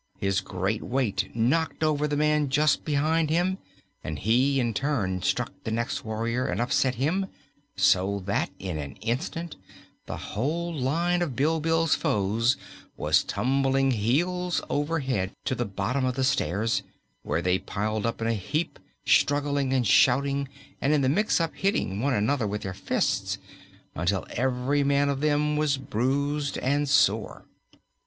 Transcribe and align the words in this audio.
His 0.17 0.41
great 0.41 0.81
weight 0.81 1.29
knocked 1.35 1.83
over 1.83 2.07
the 2.07 2.17
man 2.17 2.49
just 2.49 2.83
behind 2.83 3.29
him 3.29 3.59
and 4.03 4.17
he 4.17 4.59
in 4.59 4.73
turn 4.73 5.21
struck 5.21 5.53
the 5.63 5.69
next 5.69 6.03
warrior 6.03 6.47
and 6.47 6.59
upset 6.59 6.95
him, 6.95 7.27
so 7.75 8.19
that 8.25 8.49
in 8.57 8.79
an 8.79 8.93
instant 9.01 9.57
the 10.07 10.17
whole 10.17 10.73
line 10.73 11.21
of 11.21 11.35
Bilbil's 11.35 11.93
foes 11.93 12.57
was 12.97 13.23
tumbling 13.23 13.91
heels 13.91 14.59
over 14.71 15.01
head 15.01 15.33
to 15.45 15.53
the 15.53 15.65
bottom 15.65 16.03
of 16.03 16.15
the 16.15 16.23
stairs, 16.23 16.81
where 17.21 17.43
they 17.43 17.59
piled 17.59 18.07
up 18.07 18.21
in 18.21 18.25
a 18.27 18.33
heap, 18.33 18.79
struggling 19.05 19.71
and 19.71 19.85
shouting 19.85 20.49
and 20.81 20.93
in 20.93 21.01
the 21.01 21.09
mixup 21.09 21.53
hitting 21.53 22.01
one 22.01 22.15
another 22.15 22.47
with 22.47 22.63
their 22.63 22.73
fists, 22.73 23.37
until 23.93 24.25
every 24.31 24.83
man 24.83 25.09
of 25.09 25.21
them 25.21 25.57
was 25.57 25.77
bruised 25.77 26.57
and 26.57 26.89
sore. 26.89 27.45